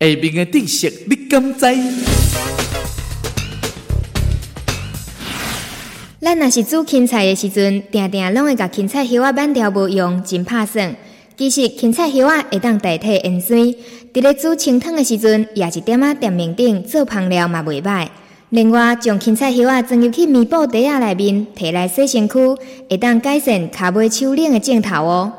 [0.00, 1.66] 下面的知识你敢知？
[6.20, 10.94] 咱若是煮芹菜的时阵，定定拢会甲芹菜叶啊挽条无用，真拍算。
[11.36, 13.76] 其实芹菜叶啊会当代替盐水，
[14.14, 18.06] 伫咧煮清汤的时阵，也是点啊点面顶做烹料嘛袂歹。
[18.50, 22.34] 另外，将芹菜叶啊装入去面布袋啊内面，摕来洗身躯，
[22.88, 25.32] 会当改善骹尾手冷的症头哦。